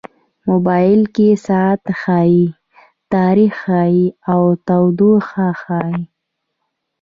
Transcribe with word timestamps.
موبایل 0.49 1.01
کې 1.15 1.27
ساعت 1.47 1.83
ښيي، 2.01 2.43
تاریخ 3.13 3.53
ښيي، 3.63 4.03
او 4.31 4.41
تودوخه 4.67 5.47
ښيي. 5.61 5.97